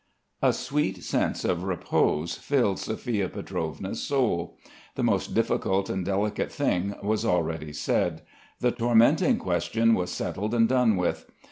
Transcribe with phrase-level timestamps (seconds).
[0.41, 4.57] A sweet sense of repose filled Sophia Pietrovna's soul.
[4.95, 8.23] The most difficult and delicate thing was already said.
[8.61, 11.29] The tormenting question was settled and done with.